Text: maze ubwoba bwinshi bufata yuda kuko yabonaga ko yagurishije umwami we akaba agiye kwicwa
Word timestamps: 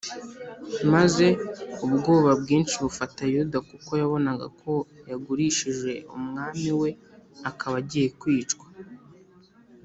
maze 0.93 1.25
ubwoba 1.85 2.31
bwinshi 2.41 2.75
bufata 2.83 3.21
yuda 3.33 3.57
kuko 3.69 3.91
yabonaga 4.01 4.45
ko 4.61 4.73
yagurishije 5.09 5.91
umwami 6.17 6.69
we 6.81 6.89
akaba 7.49 7.75
agiye 7.81 8.07
kwicwa 8.19 8.65